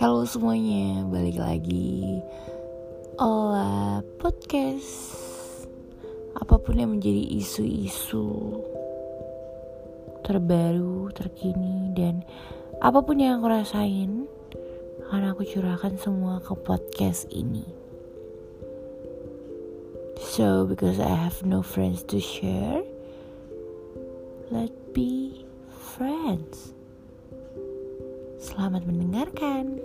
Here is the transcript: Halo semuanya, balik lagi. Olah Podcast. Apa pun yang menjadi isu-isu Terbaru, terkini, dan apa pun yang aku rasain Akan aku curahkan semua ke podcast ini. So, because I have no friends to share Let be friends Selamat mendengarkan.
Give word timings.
Halo 0.00 0.24
semuanya, 0.24 1.04
balik 1.12 1.36
lagi. 1.36 2.24
Olah 3.20 4.00
Podcast. 4.16 5.12
Apa 6.40 6.56
pun 6.56 6.80
yang 6.80 6.96
menjadi 6.96 7.20
isu-isu 7.36 8.64
Terbaru, 10.24 11.12
terkini, 11.12 11.92
dan 11.92 12.24
apa 12.80 13.04
pun 13.04 13.20
yang 13.20 13.44
aku 13.44 13.52
rasain 13.52 14.24
Akan 15.04 15.36
aku 15.36 15.44
curahkan 15.44 16.00
semua 16.00 16.40
ke 16.40 16.56
podcast 16.56 17.28
ini. 17.28 17.68
So, 20.16 20.64
because 20.64 20.96
I 20.96 21.12
have 21.12 21.44
no 21.44 21.60
friends 21.60 22.08
to 22.08 22.24
share 22.24 22.88
Let 24.48 24.72
be 24.96 25.44
friends 25.68 26.79
Selamat 28.60 28.84
mendengarkan. 28.84 29.80